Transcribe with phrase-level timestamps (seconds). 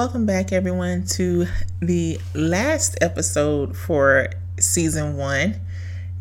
[0.00, 1.46] Welcome back, everyone, to
[1.80, 4.28] the last episode for
[4.58, 5.60] season one.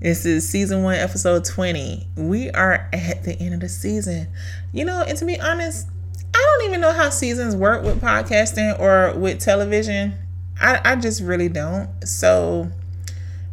[0.01, 2.05] This is season one, episode 20.
[2.17, 4.27] We are at the end of the season.
[4.73, 5.87] You know, and to be honest,
[6.33, 10.13] I don't even know how seasons work with podcasting or with television.
[10.59, 11.89] I, I just really don't.
[12.05, 12.67] So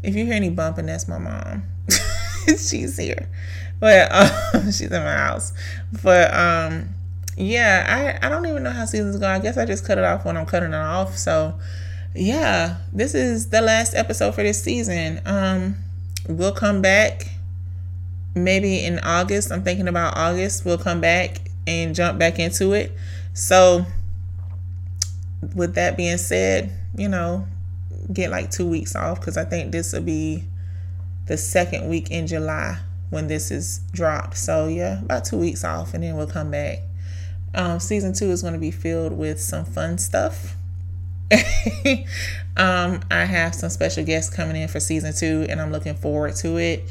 [0.02, 1.62] if you hear any bumping, that's my mom.
[2.46, 3.28] she's here.
[3.78, 5.52] But um, she's in my house.
[6.02, 6.95] But um
[7.36, 9.28] yeah, I, I don't even know how seasons go.
[9.28, 11.16] I guess I just cut it off when I'm cutting it off.
[11.16, 11.54] So
[12.14, 15.20] yeah, this is the last episode for this season.
[15.26, 15.76] Um,
[16.28, 17.30] we'll come back
[18.34, 19.52] maybe in August.
[19.52, 20.64] I'm thinking about August.
[20.64, 22.92] We'll come back and jump back into it.
[23.34, 23.84] So
[25.54, 27.46] with that being said, you know,
[28.12, 30.44] get like two weeks off because I think this will be
[31.26, 32.78] the second week in July
[33.10, 34.38] when this is dropped.
[34.38, 36.78] So yeah, about two weeks off and then we'll come back.
[37.56, 40.56] Um, season two is going to be filled with some fun stuff.
[42.56, 46.36] um, I have some special guests coming in for season two, and I'm looking forward
[46.36, 46.84] to it.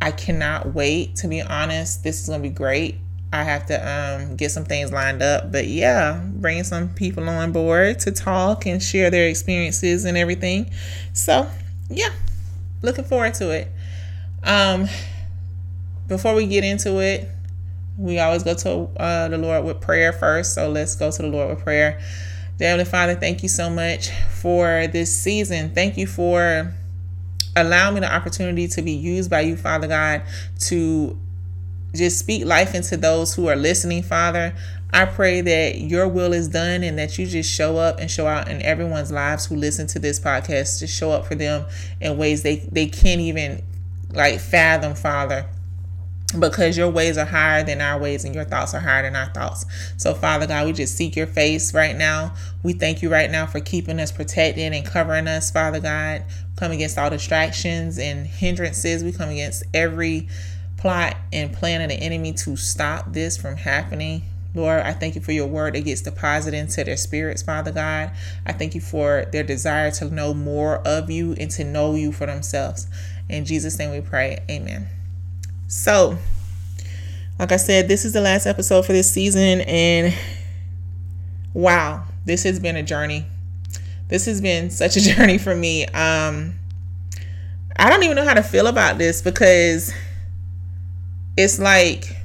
[0.00, 1.16] I cannot wait.
[1.16, 2.96] To be honest, this is going to be great.
[3.32, 7.50] I have to um, get some things lined up, but yeah, bringing some people on
[7.50, 10.70] board to talk and share their experiences and everything.
[11.14, 11.48] So
[11.90, 12.10] yeah,
[12.80, 13.68] looking forward to it.
[14.44, 14.88] Um,
[16.06, 17.28] before we get into it,
[17.96, 20.54] we always go to uh, the Lord with prayer first.
[20.54, 22.00] So let's go to the Lord with prayer.
[22.58, 25.74] Dear Heavenly Father, thank you so much for this season.
[25.74, 26.72] Thank you for
[27.56, 30.22] allowing me the opportunity to be used by you, Father God,
[30.60, 31.18] to
[31.94, 34.54] just speak life into those who are listening, Father.
[34.92, 38.26] I pray that your will is done and that you just show up and show
[38.26, 40.78] out in everyone's lives who listen to this podcast.
[40.78, 41.66] Just show up for them
[42.00, 43.62] in ways they, they can't even
[44.12, 45.46] like fathom, Father
[46.38, 49.32] because your ways are higher than our ways and your thoughts are higher than our
[49.32, 49.66] thoughts.
[49.96, 52.34] So, Father God, we just seek your face right now.
[52.62, 56.24] We thank you right now for keeping us protected and covering us, Father God.
[56.56, 59.04] Come against all distractions and hindrances.
[59.04, 60.28] We come against every
[60.76, 64.22] plot and plan of the enemy to stop this from happening.
[64.54, 68.12] Lord, I thank you for your word that gets deposited into their spirits, Father God.
[68.46, 72.12] I thank you for their desire to know more of you and to know you
[72.12, 72.86] for themselves.
[73.28, 74.44] In Jesus' name we pray.
[74.48, 74.88] Amen.
[75.74, 76.16] So,
[77.36, 80.14] like I said, this is the last episode for this season, and
[81.52, 83.26] wow, this has been a journey.
[84.06, 85.84] This has been such a journey for me.
[85.86, 86.54] Um,
[87.76, 89.92] I don't even know how to feel about this because
[91.36, 92.18] it's like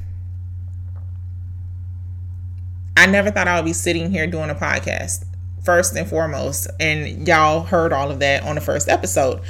[2.95, 5.25] I never thought I would be sitting here doing a podcast
[5.65, 9.41] first and foremost, and y'all heard all of that on the first episode.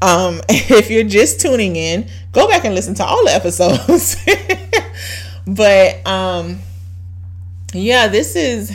[0.00, 4.16] Um, if you're just tuning in, go back and listen to all the episodes.
[5.46, 6.60] but um,
[7.72, 8.74] yeah, this is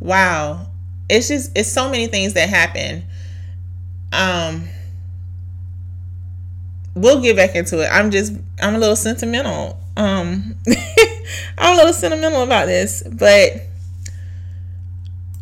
[0.00, 0.66] wow.
[1.08, 3.04] It's just it's so many things that happen.
[4.12, 4.68] Um,
[6.94, 7.88] we'll get back into it.
[7.88, 9.78] I'm just I'm a little sentimental.
[9.96, 10.56] Um,
[11.58, 13.52] I'm a little sentimental about this, but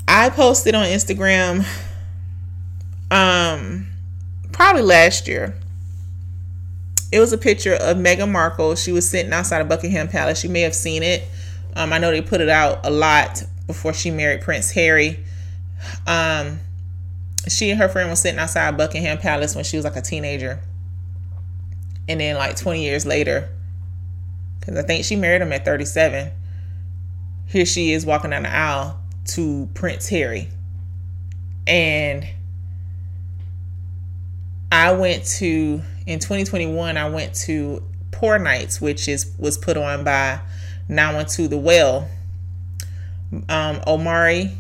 [0.07, 1.67] I posted on Instagram
[3.11, 3.87] um
[4.55, 5.55] probably last year.
[7.13, 8.75] It was a picture of Meghan Markle.
[8.77, 10.43] She was sitting outside of Buckingham Palace.
[10.43, 11.25] You may have seen it.
[11.77, 15.19] Um, I know they put it out a lot before she married Prince Harry.
[16.07, 16.61] Um,
[17.49, 20.61] she and her friend were sitting outside Buckingham Palace when she was like a teenager.
[22.09, 23.49] And then, like 20 years later,
[24.61, 26.31] because I think she married him at 37,
[27.47, 30.49] here she is walking down the aisle to Prince Harry.
[31.67, 32.27] And
[34.75, 36.97] I went to in 2021.
[36.97, 37.81] I went to
[38.11, 40.41] Poor Nights, which is was put on by
[40.89, 42.09] Now into the Well.
[43.49, 44.51] Um, Omari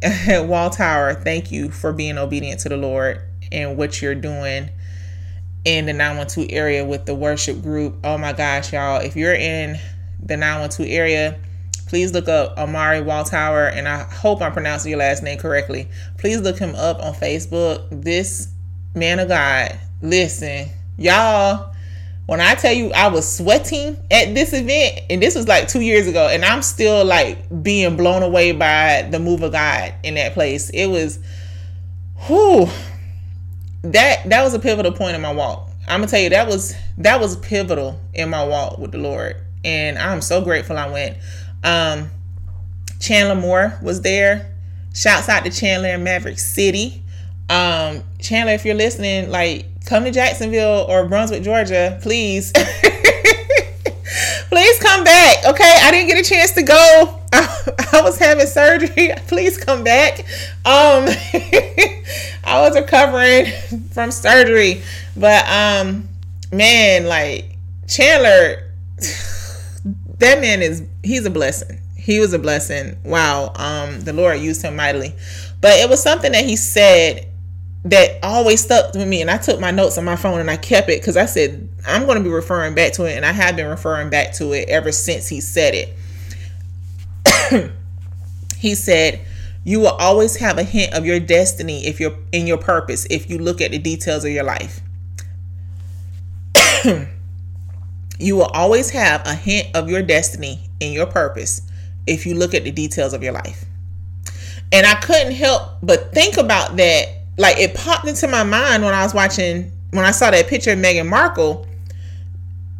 [0.02, 3.20] Walltower, thank you for being obedient to the Lord
[3.50, 4.70] and what you're doing
[5.66, 7.96] in the 912 area with the worship group.
[8.02, 8.98] Oh my gosh, y'all.
[8.98, 9.78] If you're in
[10.22, 11.38] the 912 area,
[11.86, 15.90] please look up Omari Walltower, and I hope I'm pronouncing your last name correctly.
[16.16, 17.86] Please look him up on Facebook.
[17.90, 18.51] This
[18.94, 21.72] man of God, listen, y'all,
[22.26, 25.80] when I tell you I was sweating at this event, and this was like two
[25.80, 30.14] years ago, and I'm still like being blown away by the move of God in
[30.14, 30.70] that place.
[30.70, 31.18] It was,
[32.26, 32.68] whew,
[33.82, 35.68] that that was a pivotal point in my walk.
[35.88, 39.36] I'm gonna tell you that was that was pivotal in my walk with the Lord,
[39.64, 41.18] and I'm so grateful I went.
[41.64, 42.10] Um,
[43.00, 44.54] Chandler Moore was there.
[44.94, 47.02] Shouts out to Chandler in Maverick City.
[47.48, 52.52] Um, Chandler, if you're listening, like come to Jacksonville or Brunswick, Georgia, please.
[54.48, 55.44] please come back.
[55.46, 55.78] Okay.
[55.82, 59.10] I didn't get a chance to go I, I was having surgery.
[59.26, 60.20] Please come back.
[60.64, 61.06] Um,
[62.44, 63.46] I was recovering
[63.92, 64.82] from surgery,
[65.16, 66.08] but um,
[66.52, 67.56] man, like
[67.88, 68.70] Chandler,
[70.18, 71.78] that man is he's a blessing.
[71.96, 72.96] He was a blessing.
[73.04, 73.52] Wow.
[73.54, 75.14] Um, the Lord used him mightily,
[75.60, 77.28] but it was something that he said
[77.84, 80.56] that always stuck with me and I took my notes on my phone and I
[80.56, 83.32] kept it because I said I'm going to be referring back to it and I
[83.32, 87.72] have been referring back to it ever since he said it.
[88.56, 89.20] he said,
[89.64, 93.28] "You will always have a hint of your destiny if you're in your purpose if
[93.28, 94.80] you look at the details of your life."
[98.18, 101.62] you will always have a hint of your destiny in your purpose
[102.06, 103.64] if you look at the details of your life.
[104.70, 108.94] And I couldn't help but think about that like it popped into my mind when
[108.94, 111.66] I was watching when I saw that picture of Meghan Markle.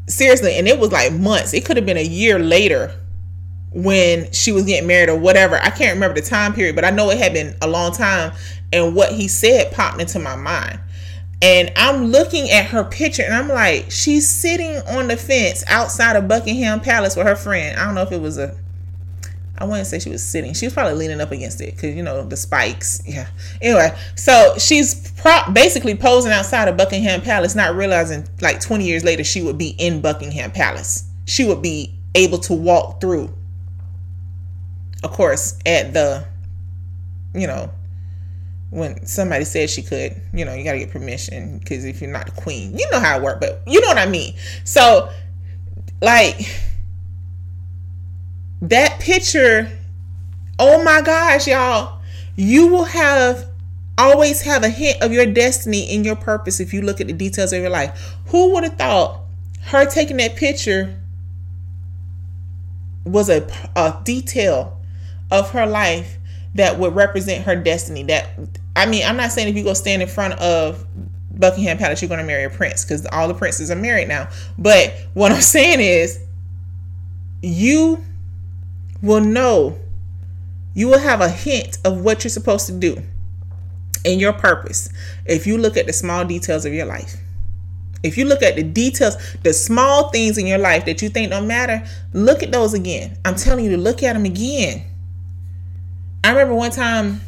[0.08, 1.54] Seriously, and it was like months.
[1.54, 2.92] It could have been a year later
[3.70, 5.56] when she was getting married or whatever.
[5.56, 8.32] I can't remember the time period, but I know it had been a long time.
[8.72, 10.80] And what he said popped into my mind.
[11.40, 16.14] And I'm looking at her picture and I'm like, she's sitting on the fence outside
[16.16, 17.78] of Buckingham Palace with her friend.
[17.78, 18.56] I don't know if it was a
[19.58, 20.54] I wouldn't say she was sitting.
[20.54, 23.02] She was probably leaning up against it because you know the spikes.
[23.06, 23.28] Yeah.
[23.60, 29.04] Anyway, so she's pro- basically posing outside of Buckingham Palace, not realizing like 20 years
[29.04, 31.08] later she would be in Buckingham Palace.
[31.26, 33.32] She would be able to walk through.
[35.04, 36.24] Of course, at the,
[37.34, 37.70] you know,
[38.70, 42.10] when somebody said she could, you know, you got to get permission because if you're
[42.10, 43.38] not the queen, you know how it works.
[43.40, 44.34] But you know what I mean.
[44.64, 45.10] So,
[46.00, 46.40] like
[48.62, 49.70] that picture,
[50.58, 52.00] oh my gosh, y'all,
[52.36, 53.46] you will have
[53.98, 57.12] always have a hint of your destiny in your purpose if you look at the
[57.12, 58.16] details of your life.
[58.28, 59.20] Who would have thought
[59.64, 60.98] her taking that picture
[63.04, 64.80] was a, a detail
[65.30, 66.18] of her life
[66.54, 68.04] that would represent her destiny?
[68.04, 68.30] That
[68.76, 70.86] I mean, I'm not saying if you go stand in front of
[71.32, 74.28] Buckingham Palace, you're going to marry a prince because all the princes are married now.
[74.56, 76.20] But what I'm saying is,
[77.42, 78.02] you
[79.02, 79.78] will know,
[80.74, 83.02] you will have a hint of what you're supposed to do
[84.04, 84.88] and your purpose
[85.26, 87.16] if you look at the small details of your life.
[88.02, 91.30] If you look at the details, the small things in your life that you think
[91.30, 93.16] don't matter, look at those again.
[93.24, 94.84] I'm telling you to look at them again.
[96.24, 97.20] I remember one time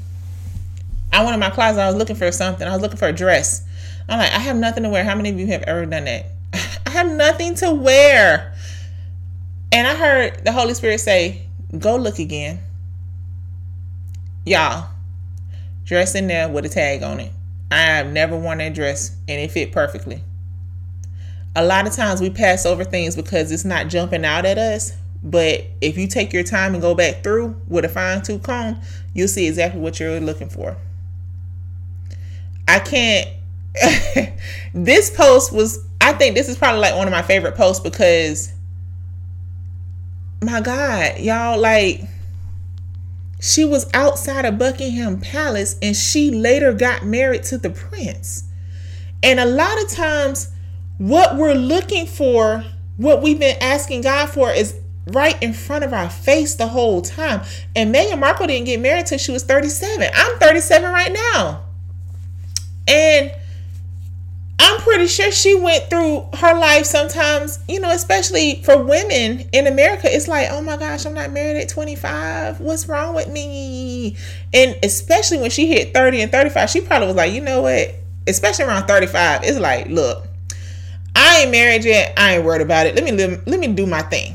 [1.12, 2.66] I went in my closet, I was looking for something.
[2.66, 3.64] I was looking for a dress.
[4.08, 5.04] I'm like, I have nothing to wear.
[5.04, 6.26] How many of you have ever done that?
[6.86, 8.52] I have nothing to wear.
[9.70, 11.42] And I heard the Holy Spirit say,
[11.78, 12.60] Go look again.
[14.44, 14.88] Y'all,
[15.84, 17.32] dress in there with a tag on it.
[17.70, 20.22] I have never worn that dress and it fit perfectly.
[21.56, 24.92] A lot of times we pass over things because it's not jumping out at us.
[25.22, 28.80] But if you take your time and go back through with a fine tooth comb,
[29.14, 30.76] you'll see exactly what you're looking for.
[32.68, 33.28] I can't.
[34.74, 38.52] this post was, I think this is probably like one of my favorite posts because
[40.42, 42.02] my God, y'all, like
[43.40, 48.44] she was outside of Buckingham Palace and she later got married to the prince.
[49.22, 50.50] And a lot of times,
[50.98, 52.64] what we're looking for,
[52.96, 57.02] what we've been asking God for, is right in front of our face the whole
[57.02, 57.42] time.
[57.74, 60.08] And Meghan Markle didn't get married till she was 37.
[60.14, 61.64] I'm 37 right now.
[62.86, 63.32] And
[64.66, 69.66] I'm pretty sure she went through her life sometimes, you know, especially for women in
[69.66, 70.08] America.
[70.10, 72.60] It's like, oh my gosh, I'm not married at 25.
[72.60, 74.16] What's wrong with me?
[74.54, 77.94] And especially when she hit 30 and 35, she probably was like, you know what?
[78.26, 80.26] Especially around 35, it's like, look,
[81.14, 82.14] I ain't married yet.
[82.16, 82.94] I ain't worried about it.
[82.94, 84.34] Let me live, let me do my thing.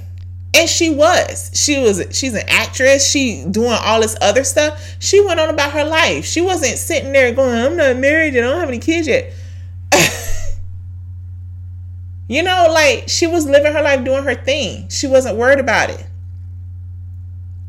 [0.53, 1.49] And she was.
[1.55, 3.09] She was she's an actress.
[3.09, 4.95] She doing all this other stuff.
[4.99, 6.25] She went on about her life.
[6.25, 8.43] She wasn't sitting there going, I'm not married yet.
[8.43, 9.33] I don't have any kids yet
[12.27, 14.87] you know, like she was living her life doing her thing.
[14.89, 16.05] She wasn't worried about it.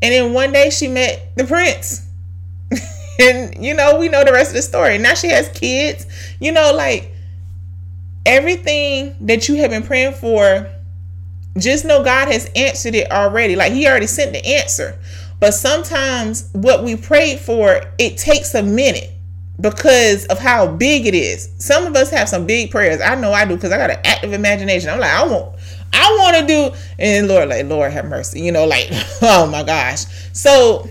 [0.01, 2.07] And then one day she met the prince.
[3.19, 4.97] and, you know, we know the rest of the story.
[4.97, 6.05] Now she has kids.
[6.39, 7.11] You know, like
[8.25, 10.69] everything that you have been praying for,
[11.57, 13.55] just know God has answered it already.
[13.55, 14.97] Like He already sent the answer.
[15.39, 19.10] But sometimes what we prayed for, it takes a minute
[19.61, 21.49] because of how big it is.
[21.59, 22.99] Some of us have some big prayers.
[22.99, 24.89] I know I do because I got an active imagination.
[24.89, 25.55] I'm like, I want,
[25.93, 28.41] I want to do, and Lord, like, Lord have mercy.
[28.41, 28.87] You know, like,
[29.21, 30.05] oh my gosh.
[30.33, 30.89] So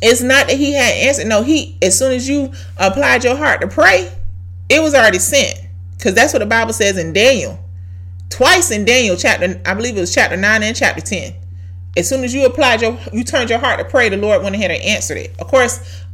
[0.00, 1.26] it's not that he had answered.
[1.26, 4.10] No, he as soon as you applied your heart to pray,
[4.68, 5.60] it was already sent.
[5.96, 7.58] Because that's what the Bible says in Daniel.
[8.28, 11.34] Twice in Daniel chapter, I believe it was chapter 9 and chapter 10.
[11.96, 14.56] As soon as you applied your, you turned your heart to pray, the Lord went
[14.56, 15.34] ahead and answered it.
[15.38, 16.04] Of course,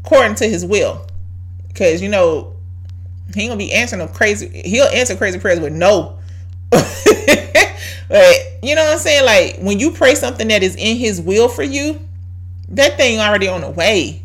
[0.00, 1.06] according to His will,
[1.78, 2.56] because you know
[3.34, 4.62] He gonna be answering them crazy.
[4.64, 6.18] He'll answer crazy prayers with no.
[6.70, 6.82] but
[8.62, 9.24] you know what I'm saying?
[9.24, 12.00] Like when you pray something that is in His will for you,
[12.70, 14.22] that thing already on the way.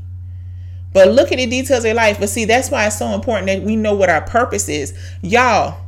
[0.93, 2.19] But look at the details of life.
[2.19, 4.93] But see, that's why it's so important that we know what our purpose is.
[5.21, 5.79] Y'all,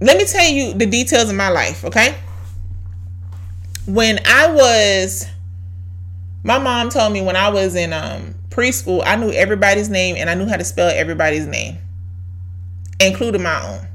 [0.00, 2.16] let me tell you the details of my life, okay?
[3.86, 5.26] When I was
[6.44, 10.28] my mom told me when I was in um, preschool, I knew everybody's name and
[10.28, 11.78] I knew how to spell everybody's name,
[13.00, 13.86] including my own.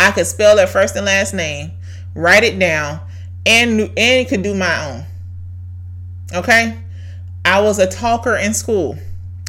[0.00, 1.72] I could spell their first and last name,
[2.14, 3.00] write it down,
[3.44, 5.06] and and could do my own.
[6.34, 6.78] Okay?
[7.44, 8.98] I was a talker in school.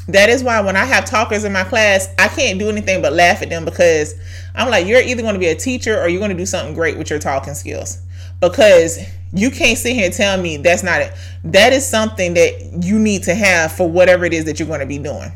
[0.10, 3.14] That is why when I have talkers in my class, I can't do anything but
[3.14, 4.16] laugh at them because
[4.56, 6.74] I'm like, you're either going to be a teacher or you're going to do something
[6.74, 8.02] great with your talking skills.
[8.42, 9.00] Because
[9.34, 11.14] you can't sit here and tell me that's not it.
[11.44, 14.80] That is something that you need to have for whatever it is that you're going
[14.80, 15.32] to be doing.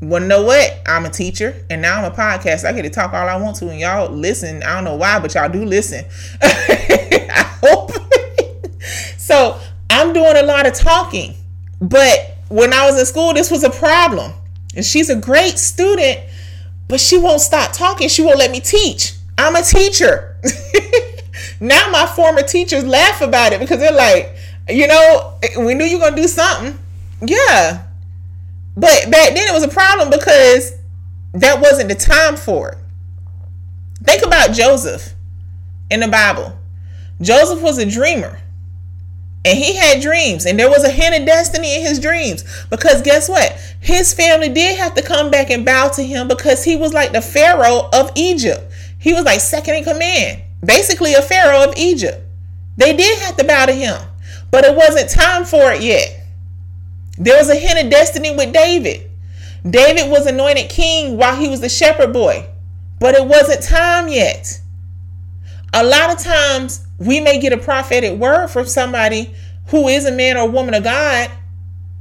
[0.00, 0.82] Well, know what?
[0.86, 2.64] I'm a teacher and now I'm a podcast.
[2.64, 4.62] I get to talk all I want to, and y'all listen.
[4.64, 6.04] I don't know why, but y'all do listen.
[6.42, 7.92] I hope.
[9.16, 11.34] so I'm doing a lot of talking
[11.80, 14.32] but when I was in school, this was a problem.
[14.76, 16.20] And she's a great student,
[16.88, 18.08] but she won't stop talking.
[18.08, 19.14] She won't let me teach.
[19.38, 20.36] I'm a teacher.
[21.60, 24.34] now my former teachers laugh about it because they're like,
[24.68, 26.78] you know, we knew you were to do something.
[27.20, 27.84] Yeah.
[28.76, 30.72] But back then it was a problem because
[31.34, 32.78] that wasn't the time for it.
[34.02, 35.14] Think about Joseph
[35.90, 36.58] in the Bible.
[37.20, 38.38] Joseph was a dreamer.
[39.44, 42.44] And he had dreams, and there was a hint of destiny in his dreams.
[42.70, 43.52] Because guess what?
[43.80, 47.12] His family did have to come back and bow to him because he was like
[47.12, 48.72] the Pharaoh of Egypt.
[48.98, 52.24] He was like second in command, basically a Pharaoh of Egypt.
[52.78, 54.00] They did have to bow to him,
[54.50, 56.26] but it wasn't time for it yet.
[57.18, 59.10] There was a hint of destiny with David.
[59.68, 62.46] David was anointed king while he was a shepherd boy,
[62.98, 64.60] but it wasn't time yet.
[65.74, 69.34] A lot of times we may get a prophetic word from somebody
[69.68, 71.30] who is a man or woman of God,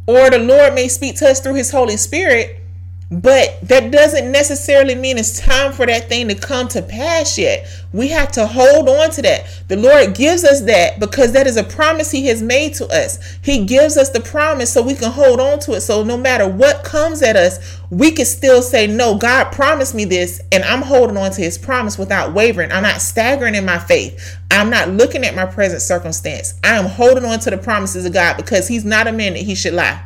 [0.08, 2.63] or the Lord may speak to us through his Holy Spirit,
[3.22, 7.68] but that doesn't necessarily mean it's time for that thing to come to pass yet.
[7.92, 9.46] We have to hold on to that.
[9.68, 13.38] The Lord gives us that because that is a promise He has made to us.
[13.44, 15.82] He gives us the promise so we can hold on to it.
[15.82, 20.06] So no matter what comes at us, we can still say, No, God promised me
[20.06, 22.72] this, and I'm holding on to His promise without wavering.
[22.72, 24.38] I'm not staggering in my faith.
[24.50, 26.56] I'm not looking at my present circumstance.
[26.64, 29.44] I am holding on to the promises of God because He's not a man that
[29.44, 30.04] He should lie.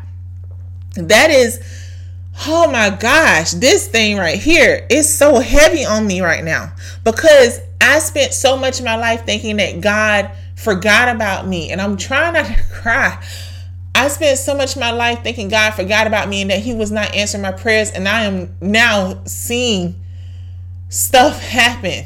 [0.96, 1.62] That is
[2.46, 6.72] oh my gosh, this thing right here is so heavy on me right now
[7.04, 11.72] because I spent so much of my life thinking that God forgot about me.
[11.72, 13.24] And I'm trying not to cry.
[13.96, 16.76] I spent so much of my life thinking God forgot about me and that He
[16.76, 17.92] was not answering my prayers.
[17.92, 19.96] And I am now seeing
[20.90, 22.06] stuff happen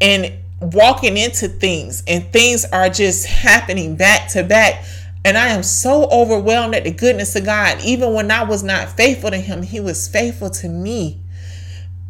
[0.00, 4.84] and walking into things, and things are just happening back to back
[5.24, 7.80] and I am so overwhelmed at the goodness of God.
[7.84, 11.20] Even when I was not faithful to Him, He was faithful to me.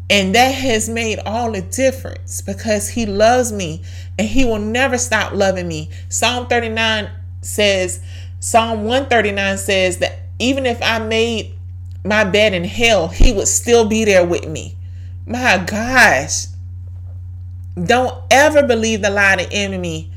[0.09, 3.83] And that has made all the difference because He loves me
[4.17, 5.89] and He will never stop loving me.
[6.09, 7.09] Psalm 39
[7.41, 8.01] says,
[8.39, 11.53] Psalm 139 says that even if I made
[12.03, 14.75] my bed in hell, He would still be there with me.
[15.27, 16.47] My gosh.
[17.81, 20.12] Don't ever believe the lie of the enemy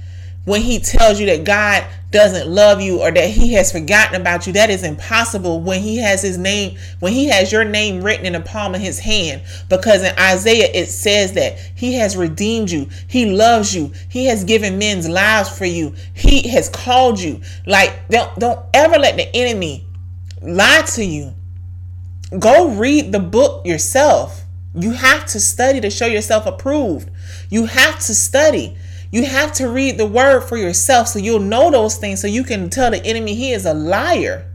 [0.46, 4.46] when he tells you that God doesn't love you or that he has forgotten about
[4.46, 4.52] you.
[4.52, 8.32] That is impossible when he has his name, when he has your name written in
[8.32, 9.42] the palm of his hand.
[9.68, 14.44] Because in Isaiah it says that he has redeemed you, he loves you, he has
[14.44, 17.40] given men's lives for you, he has called you.
[17.66, 19.84] Like, don't don't ever let the enemy
[20.40, 21.34] lie to you.
[22.38, 24.44] Go read the book yourself.
[24.74, 27.10] You have to study to show yourself approved.
[27.50, 28.76] You have to study.
[29.10, 32.44] You have to read the word for yourself so you'll know those things so you
[32.44, 34.46] can tell the enemy he is a liar.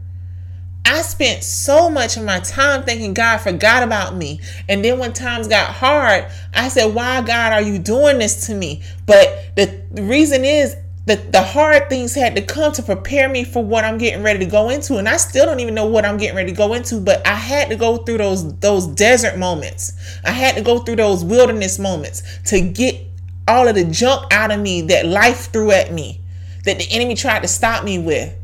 [0.84, 4.40] I spent so much of my time thinking God forgot about me.
[4.68, 8.54] And then when times got hard, I said, Why, God, are you doing this to
[8.54, 8.82] me?
[9.06, 13.64] But the, reason is that the hard things had to come to prepare me for
[13.64, 14.98] what I'm getting ready to go into.
[14.98, 17.34] And I still don't even know what I'm getting ready to go into, but I
[17.34, 19.92] had to go through those those desert moments.
[20.24, 23.11] I had to go through those wilderness moments to get
[23.46, 26.20] all of the junk out of me that life threw at me,
[26.64, 28.34] that the enemy tried to stop me with.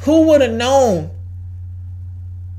[0.00, 1.10] Who would have known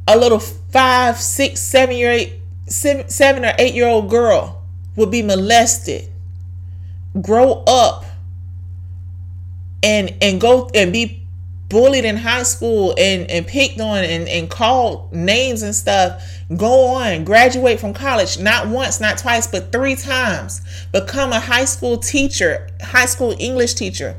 [0.08, 2.34] a little five, six, seven year eight,
[2.67, 4.63] seven, seven or eight year old girl
[4.96, 6.10] would be molested,
[7.22, 8.06] grow up
[9.84, 11.26] and and go and be
[11.70, 16.24] bullied in high school and, and picked on and, and called names and stuff,
[16.56, 21.66] go on, graduate from college, not once, not twice, but three times, become a high
[21.66, 24.16] school teacher, high school English teacher.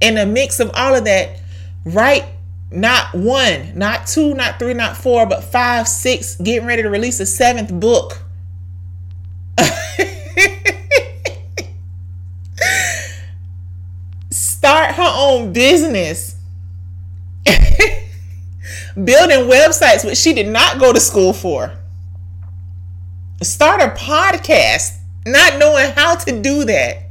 [0.00, 1.40] In a mix of all of that,
[1.84, 2.24] write
[2.70, 7.18] not one, not two, not three, not four, but five, six, getting ready to release
[7.18, 8.22] a seventh book.
[14.30, 16.37] Start her own business
[19.04, 21.72] building websites, which she did not go to school for.
[23.42, 27.04] Start a podcast, not knowing how to do that.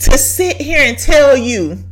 [0.00, 1.84] To sit here and tell you,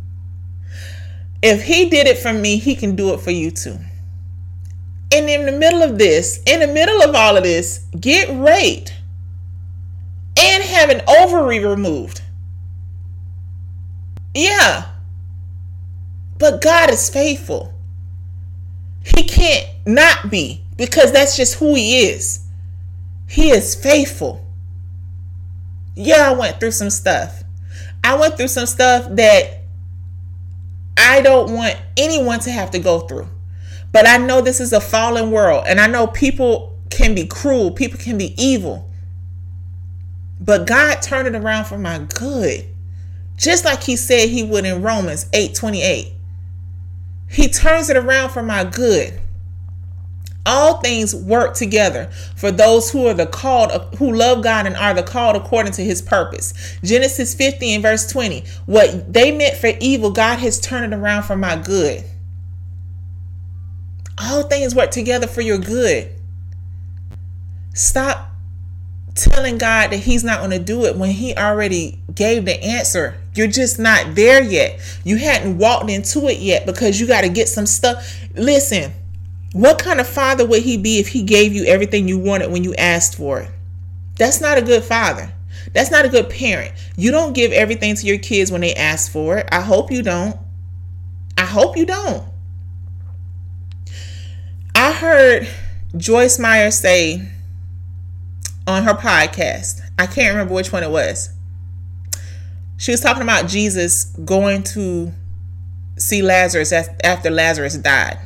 [1.42, 3.78] if he did it for me, he can do it for you too.
[5.12, 8.94] And in the middle of this, in the middle of all of this, get raped
[10.38, 12.22] and have an ovary removed.
[14.34, 14.86] Yeah.
[16.38, 17.71] But God is faithful.
[19.04, 22.46] He can't not be because that's just who He is.
[23.28, 24.46] He is faithful.
[25.94, 27.42] Yeah, I went through some stuff.
[28.04, 29.62] I went through some stuff that
[30.96, 33.28] I don't want anyone to have to go through.
[33.92, 37.70] But I know this is a fallen world, and I know people can be cruel,
[37.70, 38.90] people can be evil.
[40.40, 42.66] But God turned it around for my good.
[43.36, 46.11] Just like he said he would in Romans 8 28.
[47.32, 49.18] He turns it around for my good.
[50.44, 54.92] All things work together for those who are the called who love God and are
[54.92, 56.52] the called according to his purpose.
[56.82, 58.44] Genesis 50 and verse 20.
[58.66, 62.04] What they meant for evil, God has turned it around for my good.
[64.18, 66.12] All things work together for your good.
[67.72, 68.30] Stop
[69.14, 73.21] telling God that He's not going to do it when He already gave the answer.
[73.34, 74.80] You're just not there yet.
[75.04, 78.20] You hadn't walked into it yet because you got to get some stuff.
[78.34, 78.92] Listen,
[79.52, 82.64] what kind of father would He be if He gave you everything you wanted when
[82.64, 83.50] you asked for it?
[84.16, 85.32] That's not a good father.
[85.72, 86.72] That's not a good parent.
[86.96, 89.48] You don't give everything to your kids when they ask for it.
[89.50, 90.36] I hope you don't.
[91.38, 92.24] I hope you don't.
[94.74, 95.48] I heard
[95.96, 97.28] Joyce Meyer say
[98.66, 99.80] on her podcast.
[99.98, 101.30] I can't remember which one it was.
[102.82, 105.12] She was talking about Jesus going to
[105.96, 108.18] see Lazarus after Lazarus died.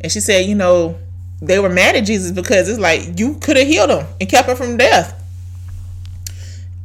[0.00, 0.98] And she said, you know,
[1.40, 4.48] they were mad at Jesus because it's like you could have healed him and kept
[4.48, 5.14] him from death.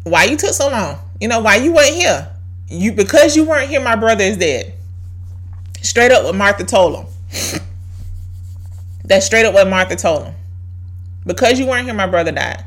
[0.04, 1.00] Why you took so long?
[1.20, 2.30] You know, why you weren't here?
[2.68, 4.76] You because you weren't here, my brother is dead.
[5.82, 7.08] Straight up what Martha told him.
[9.04, 10.36] That's straight up what Martha told him.
[11.26, 12.64] Because you weren't here, my brother died.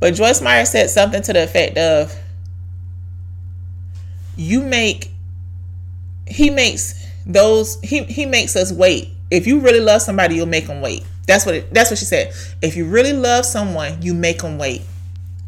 [0.00, 2.18] But Joyce Meyer said something to the effect of
[4.38, 5.10] you make
[6.26, 9.10] he makes those he he makes us wait.
[9.30, 11.04] If you really love somebody, you'll make them wait.
[11.26, 12.32] That's what it, that's what she said.
[12.62, 14.82] If you really love someone, you make them wait.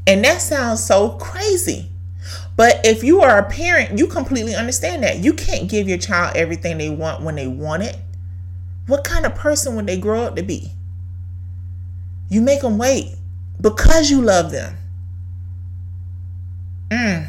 [0.06, 1.88] And that sounds so crazy.
[2.56, 5.18] But if you are a parent, you completely understand that.
[5.18, 7.96] You can't give your child everything they want when they want it.
[8.86, 10.72] What kind of person would they grow up to be?
[12.28, 13.14] You make them wait
[13.60, 14.76] because you love them.
[16.90, 17.28] Mm.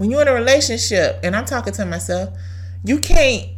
[0.00, 2.30] When you're in a relationship, and I'm talking to myself,
[2.82, 3.48] you can't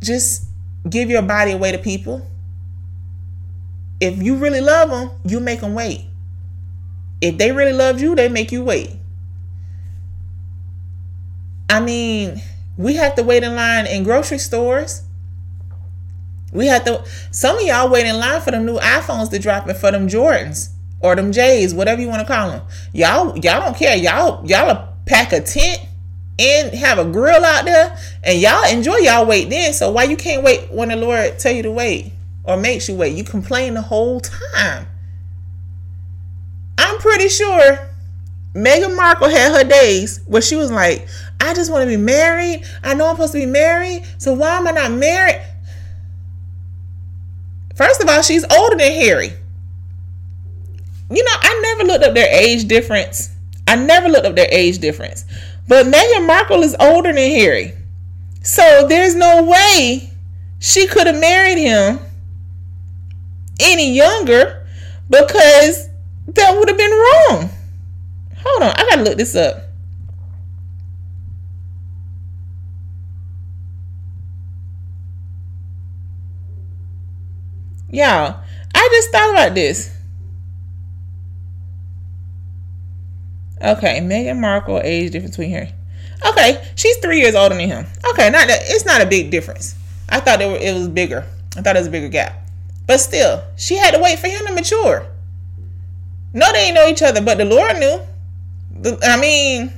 [0.00, 0.46] just
[0.88, 2.24] give your body away to people.
[3.98, 6.04] If you really love them, you make them wait.
[7.20, 8.90] If they really love you, they make you wait.
[11.68, 12.40] I mean,
[12.76, 15.02] we have to wait in line in grocery stores.
[16.52, 17.04] We have to.
[17.32, 20.06] Some of y'all wait in line for them new iPhones to drop it for them
[20.06, 20.68] Jordans
[21.00, 22.62] or them J's, whatever you want to call them.
[22.92, 23.96] Y'all, y'all don't care.
[23.96, 25.80] Y'all, y'all pack a tent
[26.38, 29.72] and have a grill out there, and y'all enjoy y'all wait then.
[29.72, 32.12] So why you can't wait when the Lord tell you to wait
[32.44, 33.16] or makes you wait?
[33.16, 34.86] You complain the whole time.
[36.78, 37.90] I'm pretty sure
[38.54, 41.08] Meghan Markle had her days where she was like,
[41.40, 42.64] I just want to be married.
[42.84, 44.04] I know I'm supposed to be married.
[44.18, 45.42] So why am I not married?
[47.74, 49.32] First of all, she's older than Harry.
[51.10, 53.30] You know, I never looked up their age difference.
[53.68, 55.26] I never looked up their age difference.
[55.68, 57.74] But Meghan Markle is older than Harry.
[58.42, 60.10] So there's no way
[60.58, 61.98] she could have married him
[63.60, 64.66] any younger
[65.10, 65.88] because
[66.28, 67.50] that would have been wrong.
[68.38, 69.64] Hold on, I gotta look this up.
[77.90, 78.40] Y'all,
[78.74, 79.97] I just thought about this.
[83.62, 85.68] Okay, Meghan Markle age difference between her.
[86.26, 87.86] Okay, she's three years older than him.
[88.10, 89.74] Okay, not that it's not a big difference.
[90.08, 91.24] I thought it, were, it was bigger.
[91.56, 92.48] I thought it was a bigger gap.
[92.86, 95.06] But still, she had to wait for him to mature.
[96.32, 98.00] No, they ain't know each other, but the Lord knew.
[99.02, 99.72] I mean,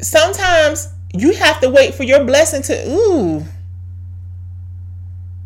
[0.00, 3.44] sometimes you have to wait for your blessing to ooh.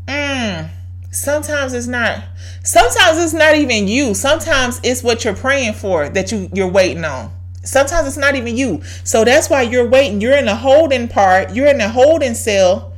[0.07, 0.71] Mm.
[1.11, 2.23] Sometimes it's not.
[2.63, 4.15] Sometimes it's not even you.
[4.15, 7.31] Sometimes it's what you're praying for that you you're waiting on.
[7.65, 8.83] Sometimes it's not even you.
[9.05, 10.21] So that's why you're waiting.
[10.21, 11.55] You're in the holding part.
[11.55, 12.93] You're in the holding cell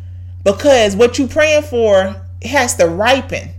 [0.45, 3.51] because what you're praying for has to ripen.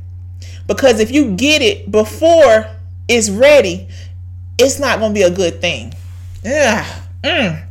[0.67, 2.67] Because if you get it before
[3.07, 3.87] it's ready,
[4.57, 5.93] it's not going to be a good thing.
[6.43, 6.85] Yeah.
[7.23, 7.67] Mm.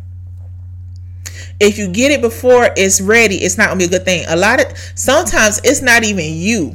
[1.61, 4.25] If you get it before it's ready, it's not to be a good thing.
[4.29, 6.75] A lot of sometimes it's not even you.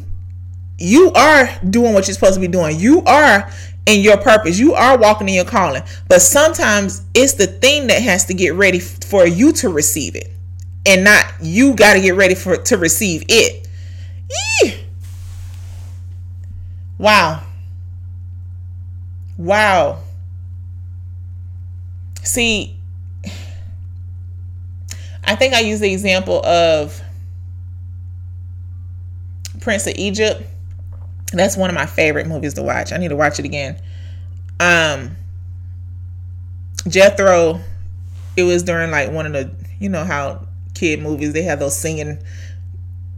[0.77, 2.79] You are doing what you're supposed to be doing.
[2.79, 3.51] You are
[3.85, 4.59] in your purpose.
[4.59, 5.83] You are walking in your calling.
[6.07, 10.31] But sometimes it's the thing that has to get ready for you to receive it.
[10.85, 13.67] And not you got to get ready for to receive it.
[14.61, 14.75] Yee.
[16.97, 17.43] Wow.
[19.37, 19.99] Wow.
[22.23, 22.74] See,
[25.25, 27.01] I think I use the example of
[29.61, 30.43] Prince of Egypt.
[31.33, 32.91] That's one of my favorite movies to watch.
[32.93, 33.81] I need to watch it again.
[34.59, 35.15] Um
[36.87, 37.59] Jethro,
[38.37, 41.75] it was during like one of the, you know how kid movies they have those
[41.75, 42.19] singing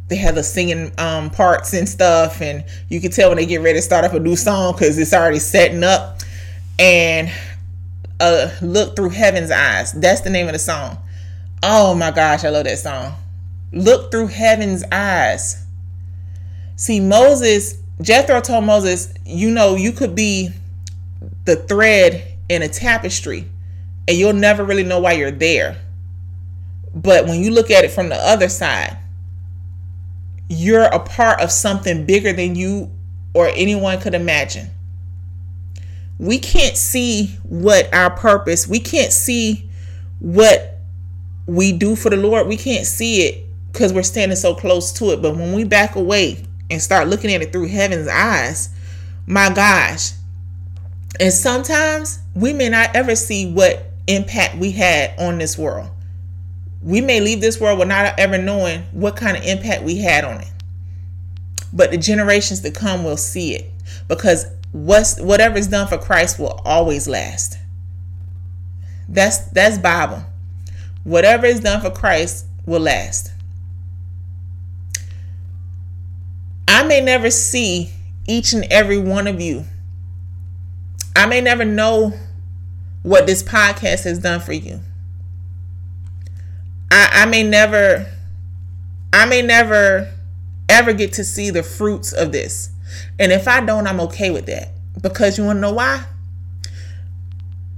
[0.07, 3.61] they have the singing um, parts and stuff, and you can tell when they get
[3.61, 6.19] ready to start up a new song because it's already setting up.
[6.79, 7.29] And
[8.19, 9.91] uh, look through heaven's eyes.
[9.93, 10.97] That's the name of the song.
[11.63, 13.13] Oh my gosh, I love that song.
[13.71, 15.65] Look through heaven's eyes.
[16.75, 20.49] See, Moses, Jethro told Moses, you know, you could be
[21.45, 23.49] the thread in a tapestry
[24.07, 25.81] and you'll never really know why you're there.
[26.93, 28.97] But when you look at it from the other side,
[30.49, 32.91] you're a part of something bigger than you
[33.33, 34.69] or anyone could imagine.
[36.19, 39.69] We can't see what our purpose, we can't see
[40.19, 40.76] what
[41.47, 42.47] we do for the Lord.
[42.47, 45.21] We can't see it because we're standing so close to it.
[45.21, 48.69] But when we back away and start looking at it through heaven's eyes,
[49.25, 50.11] my gosh.
[51.19, 55.89] And sometimes we may not ever see what impact we had on this world
[56.81, 60.41] we may leave this world without ever knowing what kind of impact we had on
[60.41, 60.51] it.
[61.73, 63.71] But the generations to come will see it
[64.07, 67.57] because what's whatever is done for Christ will always last.
[69.09, 70.23] That's that's Bible.
[71.07, 73.31] Whatever is done for Christ will last.
[76.67, 77.91] I may never see
[78.27, 79.63] each and every one of you.
[81.15, 82.11] I may never know
[83.03, 84.81] what this podcast has done for you.
[86.91, 88.05] I, I may never
[89.13, 90.11] I may never
[90.67, 92.71] ever get to see the fruits of this.
[93.17, 94.73] And if I don't, I'm okay with that.
[95.01, 96.03] Because you want to know why?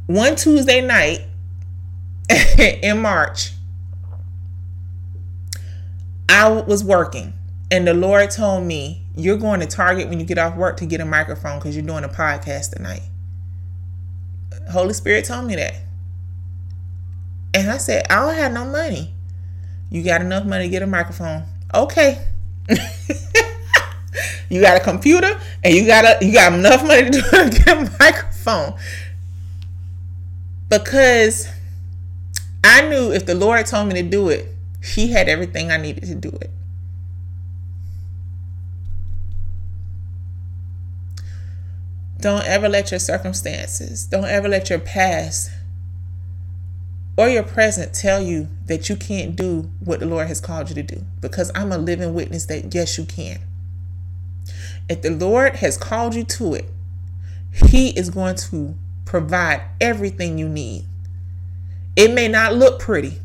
[0.07, 1.28] One Tuesday night
[2.83, 3.53] in March,
[6.27, 7.33] I was working,
[7.71, 10.85] and the Lord told me, You're going to Target when you get off work to
[10.85, 13.03] get a microphone because you're doing a podcast tonight.
[14.71, 15.75] Holy Spirit told me that.
[17.53, 19.13] And I said, I don't have no money.
[19.89, 21.45] You got enough money to get a microphone.
[21.73, 22.23] Okay.
[24.49, 27.21] you got a computer and you got a you got enough money to
[27.65, 28.75] get a microphone.
[30.67, 31.47] Because
[32.63, 34.47] I knew if the Lord told me to do it,
[34.83, 36.51] He had everything I needed to do it.
[42.19, 45.51] Don't ever let your circumstances, don't ever let your past
[47.19, 50.75] or your present tell you that you can't do what the Lord has called you
[50.75, 51.03] to do.
[51.19, 53.39] Because I'm a living witness that yes, you can.
[54.87, 56.69] If the Lord has called you to it,
[57.67, 60.85] He is going to provide everything you need.
[61.99, 63.19] It may not look pretty,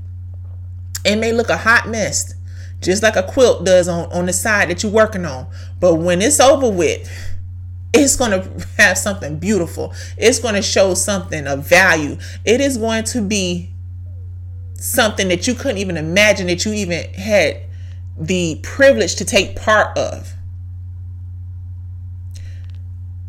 [1.05, 2.35] it may look a hot mess,
[2.81, 5.47] just like a quilt does on, on the side that you're working on.
[5.79, 7.09] But when it's over with,
[7.93, 9.95] it's going to have something beautiful.
[10.19, 12.19] It's going to show something of value.
[12.45, 13.71] It is going to be
[14.75, 17.61] something that you couldn't even imagine that you even had
[18.19, 20.35] the privilege to take part of.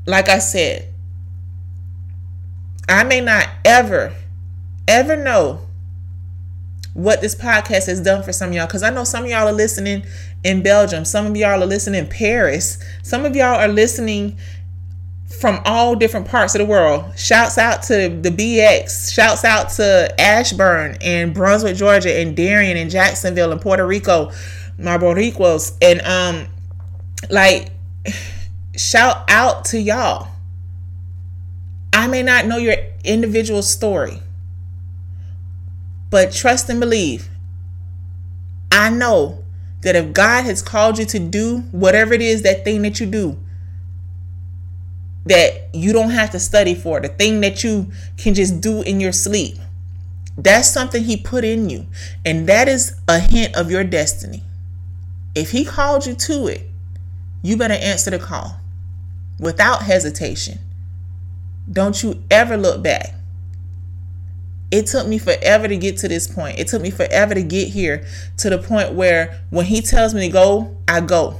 [0.08, 0.92] Like I said,
[2.90, 4.16] I may not ever,
[4.88, 5.62] ever know
[6.94, 9.48] what this podcast has done for some of y'all because I know some of y'all
[9.48, 10.06] are listening
[10.44, 14.38] in Belgium, some of y'all are listening in Paris, some of y'all are listening
[15.40, 17.18] from all different parts of the world.
[17.18, 19.14] Shouts out to the BX.
[19.14, 24.32] Shouts out to Ashburn and Brunswick, Georgia, and Darien and Jacksonville and Puerto Rico,
[24.78, 25.76] my Boricuas.
[25.82, 26.48] And um,
[27.30, 27.72] like,
[28.76, 30.30] shout out to y'all.
[31.92, 34.20] I may not know your individual story,
[36.16, 37.28] but trust and believe.
[38.72, 39.44] I know
[39.82, 43.06] that if God has called you to do whatever it is, that thing that you
[43.06, 43.38] do,
[45.26, 49.02] that you don't have to study for, the thing that you can just do in
[49.02, 49.58] your sleep.
[50.38, 51.86] That's something He put in you.
[52.24, 54.42] And that is a hint of your destiny.
[55.36, 56.66] If He called you to it,
[57.42, 58.62] you better answer the call
[59.38, 60.60] without hesitation.
[61.70, 63.16] Don't you ever look back.
[64.76, 66.60] It took me forever to get to this point.
[66.60, 68.06] It took me forever to get here
[68.38, 71.40] to the point where when He tells me to go, I go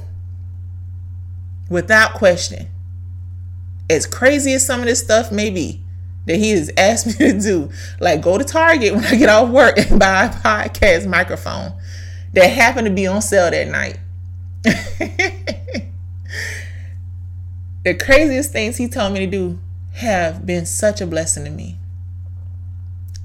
[1.68, 2.68] without question
[3.90, 5.82] as crazy as some of this stuff may be
[6.24, 7.70] that he has asked me to do,
[8.00, 11.74] like go to Target when I get off work and buy a podcast microphone
[12.32, 13.98] that happened to be on sale that night.
[17.84, 19.60] the craziest things he told me to do
[19.92, 21.78] have been such a blessing to me.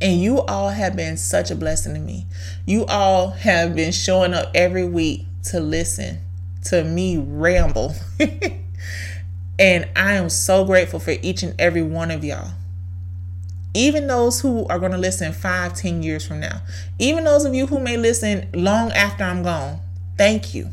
[0.01, 2.25] And you all have been such a blessing to me.
[2.65, 6.19] You all have been showing up every week to listen
[6.65, 7.95] to me ramble.
[9.61, 12.53] And I am so grateful for each and every one of y'all.
[13.75, 16.63] Even those who are going to listen five, ten years from now.
[16.97, 19.79] Even those of you who may listen long after I'm gone.
[20.17, 20.69] Thank you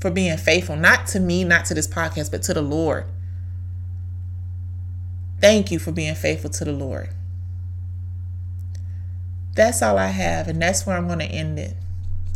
[0.00, 3.06] for being faithful, not to me, not to this podcast, but to the Lord.
[5.40, 7.10] Thank you for being faithful to the Lord.
[9.58, 11.76] That's all I have, and that's where I'm going to end it.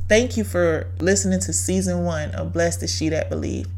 [0.08, 3.68] Thank you for listening to season one of Blessed is She That Believe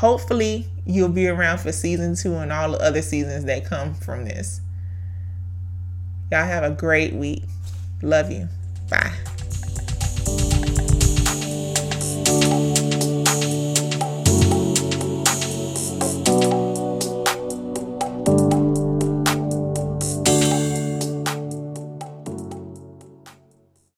[0.00, 4.24] hopefully you'll be around for season two and all the other seasons that come from
[4.24, 4.62] this.
[6.32, 7.44] Y'all have a great week.
[8.02, 8.48] Love you.
[8.88, 9.12] Bye.